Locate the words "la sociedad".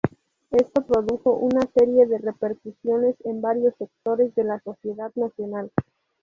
4.45-5.11